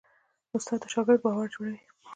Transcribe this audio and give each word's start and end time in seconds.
استاد 0.55 0.79
د 0.83 0.85
شاګرد 0.93 1.19
باور 1.23 1.47
جوړوي. 1.53 1.81